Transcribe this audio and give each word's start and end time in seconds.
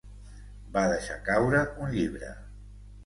Va 0.77 0.85
deixar 0.93 1.19
caure 1.27 1.61
un 1.85 1.93
llibre. 1.99 2.33